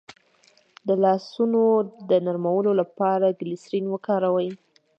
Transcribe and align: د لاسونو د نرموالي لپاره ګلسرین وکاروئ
د 0.87 0.89
لاسونو 1.03 1.61
د 2.09 2.11
نرموالي 2.25 2.73
لپاره 2.81 3.35
ګلسرین 3.39 3.85
وکاروئ 3.89 4.49